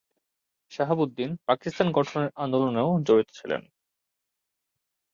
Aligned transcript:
শাহাবুদ্দিন 0.71 1.29
পাকিস্তান 1.47 1.87
গঠনের 1.91 2.29
আন্দোলনেও 2.35 2.89
জড়িত 3.07 3.29
ছিলেন। 3.33 3.61